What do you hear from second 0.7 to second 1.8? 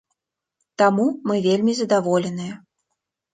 Таму мы вельмі